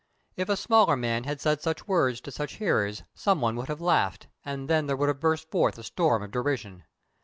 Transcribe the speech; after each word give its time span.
If 0.35 0.49
a 0.49 0.57
smaller 0.57 0.97
man 0.97 1.25
had 1.25 1.39
said 1.39 1.61
such 1.61 1.87
words 1.87 2.21
to 2.21 2.31
such 2.31 2.53
hearers 2.53 3.03
some 3.13 3.39
one 3.39 3.55
would 3.57 3.67
have 3.67 3.81
laughed, 3.81 4.29
and 4.43 4.67
then 4.67 4.87
would 4.87 5.07
have 5.09 5.19
burst 5.19 5.51
forth 5.51 5.77
a 5.77 5.83
storm 5.83 6.23
of 6.23 6.31
derision. 6.31 6.85